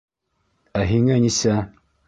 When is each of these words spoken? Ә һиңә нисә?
Ә 0.81 0.87
һиңә 0.93 1.21
нисә? 1.29 1.61